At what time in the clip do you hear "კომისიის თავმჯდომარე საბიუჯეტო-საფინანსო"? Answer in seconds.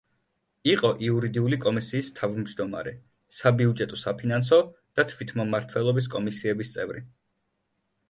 1.65-4.63